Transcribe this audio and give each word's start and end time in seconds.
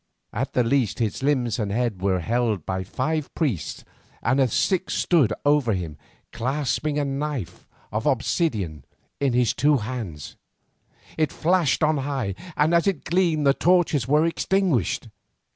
At 0.33 0.53
the 0.53 0.63
least 0.63 0.97
his 0.97 1.21
limbs 1.21 1.59
and 1.59 1.71
head 1.71 2.01
were 2.01 2.21
held 2.21 2.65
by 2.65 2.83
five 2.83 3.31
priests, 3.35 3.85
and 4.23 4.39
a 4.39 4.47
sixth 4.47 4.97
stood 4.97 5.31
over 5.45 5.73
him 5.73 5.95
clasping 6.31 6.97
a 6.97 7.05
knife 7.05 7.67
of 7.91 8.07
obsidian 8.07 8.83
in 9.19 9.33
his 9.33 9.53
two 9.53 9.77
hands. 9.77 10.37
It 11.19 11.31
flashed 11.31 11.83
on 11.83 11.97
high, 11.97 12.33
and 12.57 12.73
as 12.73 12.87
it 12.87 13.03
gleamed 13.05 13.45
the 13.45 13.53
torches 13.53 14.07
were 14.07 14.25
extinguished. 14.25 15.07